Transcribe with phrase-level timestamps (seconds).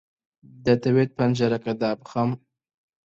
[0.65, 2.31] دەتەوێت پەنجەرەکە دابخەم؟